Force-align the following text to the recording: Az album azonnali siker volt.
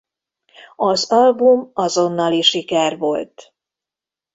Az 0.75 1.11
album 1.11 1.71
azonnali 1.73 2.41
siker 2.41 2.97
volt. 2.97 3.53